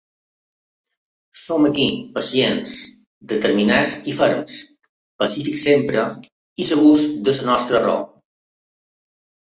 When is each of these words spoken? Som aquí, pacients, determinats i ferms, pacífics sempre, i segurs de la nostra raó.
Som 1.41 1.67
aquí, 1.69 1.85
pacients, 2.15 2.73
determinats 3.35 3.95
i 4.13 4.17
ferms, 4.23 4.59
pacífics 5.23 5.69
sempre, 5.71 6.11
i 6.65 6.71
segurs 6.75 7.09
de 7.31 7.41
la 7.41 7.51
nostra 7.55 7.89
raó. 7.89 8.05